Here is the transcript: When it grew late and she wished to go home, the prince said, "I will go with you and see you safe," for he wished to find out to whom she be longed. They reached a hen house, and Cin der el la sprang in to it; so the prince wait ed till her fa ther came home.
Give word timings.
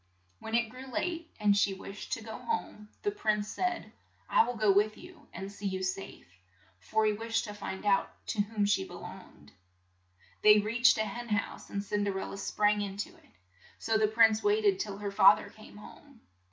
When 0.39 0.55
it 0.55 0.69
grew 0.71 0.87
late 0.87 1.29
and 1.39 1.55
she 1.55 1.75
wished 1.75 2.11
to 2.13 2.23
go 2.23 2.39
home, 2.39 2.89
the 3.03 3.11
prince 3.11 3.47
said, 3.49 3.91
"I 4.27 4.43
will 4.47 4.55
go 4.55 4.71
with 4.71 4.97
you 4.97 5.27
and 5.31 5.51
see 5.51 5.67
you 5.67 5.83
safe," 5.83 6.25
for 6.79 7.05
he 7.05 7.13
wished 7.13 7.43
to 7.43 7.53
find 7.53 7.85
out 7.85 8.09
to 8.29 8.41
whom 8.41 8.65
she 8.65 8.83
be 8.83 8.95
longed. 8.95 9.51
They 10.41 10.57
reached 10.57 10.97
a 10.97 11.05
hen 11.05 11.29
house, 11.29 11.69
and 11.69 11.83
Cin 11.83 12.03
der 12.03 12.17
el 12.17 12.29
la 12.29 12.35
sprang 12.37 12.81
in 12.81 12.97
to 12.97 13.09
it; 13.11 13.29
so 13.77 13.95
the 13.99 14.07
prince 14.07 14.41
wait 14.43 14.65
ed 14.65 14.79
till 14.79 14.97
her 14.97 15.11
fa 15.11 15.35
ther 15.37 15.51
came 15.51 15.77
home. 15.77 16.21